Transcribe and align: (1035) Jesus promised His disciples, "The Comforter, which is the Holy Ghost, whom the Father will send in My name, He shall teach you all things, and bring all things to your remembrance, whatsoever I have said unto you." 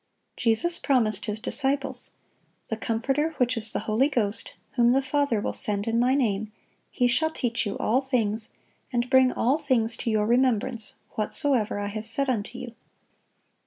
(1035) 0.33 0.43
Jesus 0.71 0.79
promised 0.79 1.25
His 1.27 1.39
disciples, 1.39 2.13
"The 2.69 2.75
Comforter, 2.77 3.35
which 3.37 3.55
is 3.55 3.71
the 3.71 3.81
Holy 3.81 4.09
Ghost, 4.09 4.55
whom 4.71 4.93
the 4.93 5.01
Father 5.03 5.39
will 5.39 5.53
send 5.53 5.87
in 5.87 5.99
My 5.99 6.15
name, 6.15 6.51
He 6.89 7.05
shall 7.07 7.29
teach 7.29 7.67
you 7.67 7.77
all 7.77 8.01
things, 8.01 8.55
and 8.91 9.11
bring 9.11 9.31
all 9.31 9.59
things 9.59 9.95
to 9.97 10.09
your 10.09 10.25
remembrance, 10.25 10.95
whatsoever 11.11 11.77
I 11.77 11.85
have 11.89 12.07
said 12.07 12.31
unto 12.31 12.57
you." 12.57 12.73